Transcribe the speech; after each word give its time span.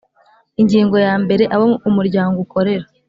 Ingingo 0.61 0.95
ya 1.05 1.13
mbere 1.23 1.43
Abo 1.55 1.67
umuryango 1.89 2.35
ukorera 2.45 2.85